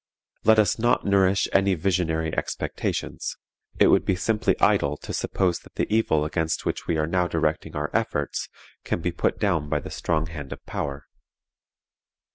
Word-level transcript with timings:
Let 0.43 0.57
us 0.57 0.79
not 0.79 1.05
nourish 1.05 1.47
any 1.53 1.75
visionary 1.75 2.35
expectations; 2.35 3.35
it 3.77 3.89
would 3.89 4.03
be 4.03 4.15
simply 4.15 4.59
idle 4.59 4.97
to 4.97 5.13
suppose 5.13 5.59
that 5.59 5.75
the 5.75 5.85
evil 5.95 6.25
against 6.25 6.65
which 6.65 6.87
we 6.87 6.97
are 6.97 7.05
now 7.05 7.27
directing 7.27 7.75
our 7.75 7.91
efforts, 7.93 8.49
can 8.83 8.99
be 9.01 9.11
put 9.11 9.37
down 9.39 9.69
by 9.69 9.79
the 9.79 9.91
strong 9.91 10.25
hand 10.25 10.51
of 10.53 10.65
power. 10.65 11.05